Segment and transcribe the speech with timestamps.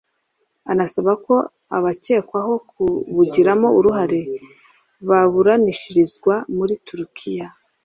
[0.71, 1.35] anasaba ko
[1.77, 4.19] abakekwaho kubugiramo uruhare
[5.07, 7.47] baburanishirizwa muri Turikiya